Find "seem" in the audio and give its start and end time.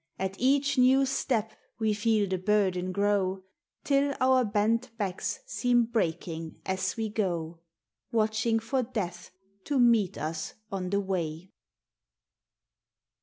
5.45-5.85